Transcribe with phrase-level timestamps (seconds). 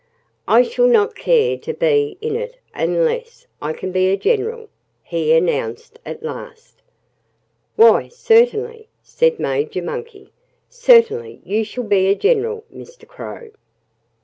[0.47, 4.67] "I shall not care to be in it unless I can be a general,"
[5.03, 6.81] he announced at last.
[7.75, 10.31] "Why, certainly!" said Major Monkey.
[10.67, 13.07] "Certainly you shall be a general, Mr.
[13.07, 13.51] Crow."